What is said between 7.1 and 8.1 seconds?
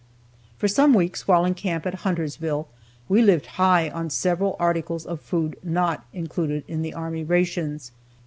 rations.